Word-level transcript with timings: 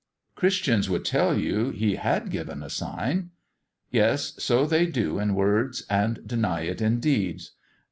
"Christians 0.33 0.89
would 0.89 1.05
tell 1.05 1.37
you 1.37 1.69
He 1.69 1.93
had 1.93 2.31
given 2.31 2.63
a 2.63 2.71
sign." 2.71 3.29
"Yes; 3.91 4.33
so 4.39 4.65
they 4.65 4.87
do 4.87 5.19
in 5.19 5.35
words 5.35 5.83
and 5.91 6.25
deny 6.27 6.61
it 6.61 6.81
in 6.81 6.99
deeds. 6.99 7.51